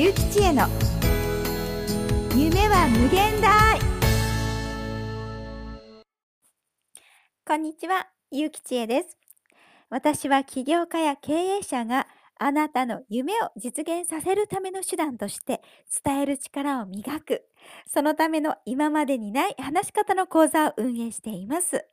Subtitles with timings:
[0.00, 0.68] ゆうきちへの
[2.32, 3.80] 夢は無限大
[7.44, 9.16] こんにちは、ゆうきちえです。
[9.90, 12.06] 私は起業家や経営者が
[12.38, 15.62] あなたの夢を実現させるための手段として
[16.04, 17.42] 伝える力を磨く、
[17.84, 21.84] そのための今までにない話し方の講座を運営しています。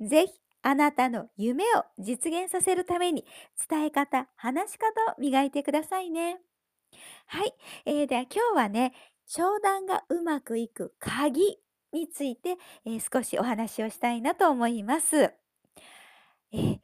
[0.00, 0.32] ぜひ
[0.62, 3.26] あなたの夢を実現させるために
[3.68, 6.40] 伝え方、話し方を磨いてくださいね。
[7.26, 7.54] はい、
[7.86, 8.92] えー、では今日はね、
[9.26, 11.58] 商談がうまくいく鍵
[11.92, 15.16] について、えー少しお話をしたいなと思います。
[15.22, 16.78] えー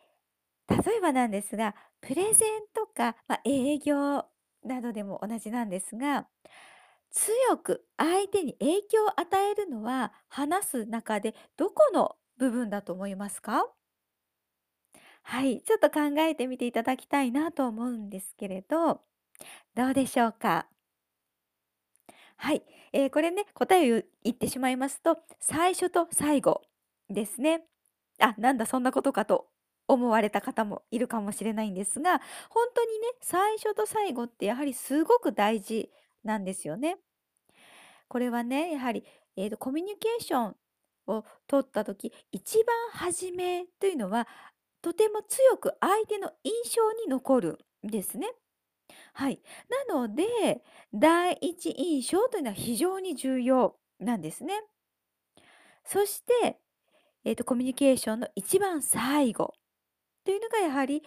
[0.68, 4.26] 例えばなんですが、プレゼンとか、まあ、営業
[4.64, 6.26] などでも同じなんですが、
[7.10, 13.66] 強く相手に影響を与えるのは話す中でどこの部分だと思いますか？
[15.22, 19.00] はい、ちょっと考えてみていただきたいなと思うんですけれど、
[19.74, 20.66] どうでしょうか？
[22.36, 26.62] はい、えーこれね、答えを言ってしまいますと、最初と最後
[27.08, 27.62] ですね。
[28.20, 29.48] あ、なんだそんなことかと
[29.88, 35.90] 思われた方もいるかもしれないんですが、本当にね、最初と最後ってやはりすごく大事
[36.24, 36.96] なんですよね。
[38.08, 39.04] これはね、やはり、
[39.36, 40.56] えーとコミュニケーション
[41.06, 44.28] を取った時、一番初めというのは、
[44.80, 48.30] とても強く相手の印象に残るんですね。
[49.18, 49.40] はい。
[49.88, 50.62] なので、
[50.94, 54.62] 第一印象というのは非常に重要なんですね。
[55.84, 56.56] そして、
[57.24, 59.54] えーとコミュニケーションの一番最後
[60.24, 61.02] というのがやはり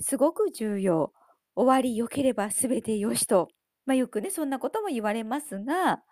[0.00, 1.12] すごく重要。
[1.54, 3.50] 終わり良ければ全てよしと。
[3.86, 6.02] まあ、よくね、そんなことも言われますが、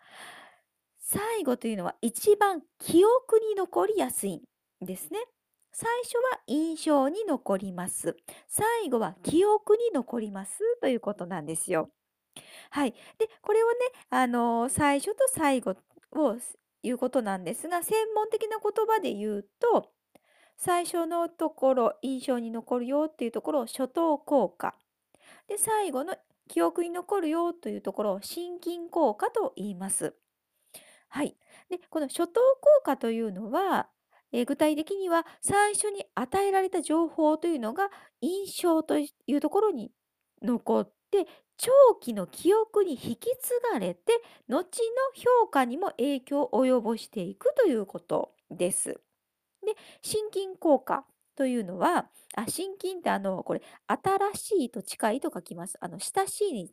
[1.00, 4.42] 最後というのは一番記憶に残りやすいん
[4.80, 5.18] ですね。
[5.72, 8.16] 最初は印象に残ります。
[8.46, 11.90] 最後は記憶に残りますということなんですよ。
[12.70, 12.92] はい。
[13.18, 13.78] で、これをね、
[14.10, 15.76] あの最初と最後
[16.12, 16.36] を
[16.82, 19.90] 言うことなんですが、専門的な言葉で言うと、
[20.56, 24.74] 最初のところ、印象に残るよっていうところを初等効果。
[25.48, 26.16] で、最後の
[26.48, 30.14] 記憶に残るよというところを心筋効果と言います。
[31.08, 31.36] はい。
[31.70, 33.88] で、この初等効果というのは、
[34.32, 39.92] えー具体的には最初に与えられた情報というのが印象というところに
[40.42, 41.26] 残って、
[41.58, 41.70] 長
[42.00, 44.12] 期の記憶に引き継がれて、
[44.48, 49.00] 後の評価にも影響を及ぼしていくということです。
[49.64, 51.06] で、心筋効果
[51.36, 55.78] というのは、あ、心筋ってあの、これ、新しいと近いと書きます。
[55.80, 56.70] あの、親しいに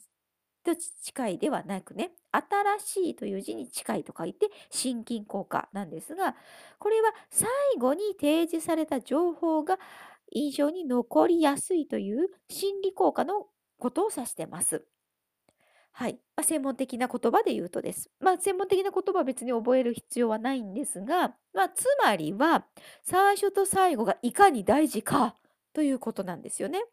[0.63, 6.35] と近いではなくね、新しいという字に近いと書いて、心筋効果なんですが、
[6.79, 7.49] これは最
[7.79, 9.79] 後に提示された情報が
[10.31, 13.47] 印象に残りやすいという心理効果の
[13.77, 14.85] ことを指してます。
[15.91, 16.13] はい。
[16.35, 18.09] まあ、専門的な言葉で言うとです。
[18.19, 22.67] まあ、専門的な言葉は別に覚える必要はないんですが、まあ、つまりは、
[23.03, 25.35] 最初と最後がいかに大事か
[25.73, 26.83] ということなんですよね。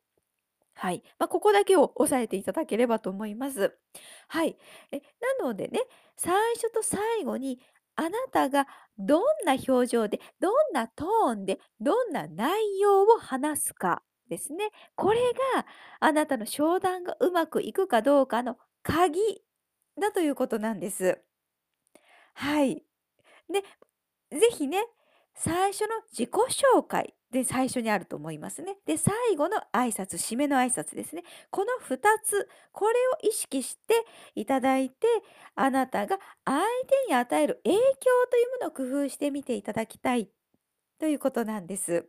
[0.76, 1.02] はい。
[1.18, 3.76] まあ、ここだけを押さえていただければと思います。
[4.28, 4.58] はい。
[4.92, 4.98] え
[5.40, 5.80] なのでね、
[6.16, 7.60] 最初と最後に
[7.96, 8.66] あなたが
[8.98, 14.70] どんな表情で、どんなトーンで、どんな内容を話すかですね。
[14.96, 15.20] これ
[15.54, 15.66] が
[16.00, 19.20] あなたの商談がうまくいくかどうかの鍵
[19.98, 21.22] だということなんです。
[22.34, 22.84] はい。
[23.50, 23.62] で、
[24.38, 24.84] ぜひね、
[25.34, 28.76] 最初の自己紹介で最初にあると思いますね。
[28.86, 31.22] で、最後の挨拶、締めの挨拶ですね。
[31.50, 34.04] この2つ、これを意識して
[34.34, 35.06] いただいて、
[35.54, 37.80] あなたが相手に与える影響
[38.30, 40.30] というものを工夫してみていただきたい
[40.98, 42.08] ということなんです。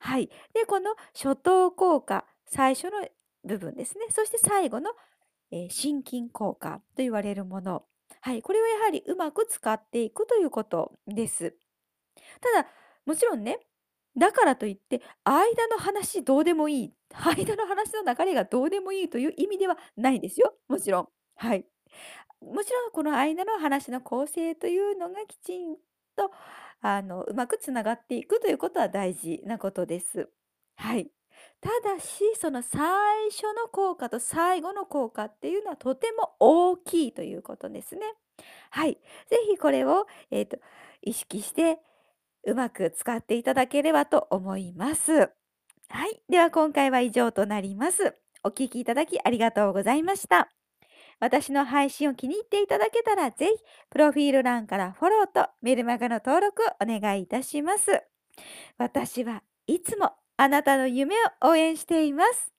[0.00, 0.28] はい。
[0.54, 3.08] で、この初等効果、最初の
[3.44, 4.06] 部分ですね。
[4.10, 4.92] そして最後の、
[5.52, 7.84] えー心筋効果と言われるもの。
[8.20, 8.42] はい。
[8.42, 11.56] これはやはりうまく使っていくということです。
[12.40, 12.68] ただ、
[13.06, 13.65] もちろんね、
[14.16, 20.54] だからといって、間の話どうでもいい、間の話の流れがどうでもいいという意味ではないですよ。
[20.68, 21.08] もちろん。
[21.36, 21.66] はい。
[22.40, 25.76] もちろんこの間の話の構成というのがきちん
[26.16, 26.30] と
[26.80, 30.28] あのうまくつながっていくということは大事なことです。
[30.76, 31.10] はい。
[31.60, 32.80] ただし、その最
[33.30, 38.02] 初の効果と最後の効果っていうのはとても大きいということですね。
[38.70, 38.94] はい。
[39.28, 40.58] ぜひこれを、えーと
[41.02, 41.78] 意識して
[42.46, 45.12] うまく使っていただければと思います。
[45.88, 46.22] はい。
[46.28, 48.14] では今回は以上となります。
[48.44, 50.48] お聞きいただきありがとうございました。
[51.18, 53.52] 私の配信を気に入っていただけたら、ぜひ、
[53.90, 58.02] プロフィール欄からフォローとメルマガの登録をお願いいたします。
[58.78, 62.55] 私はいつもあなたの夢を応援しています。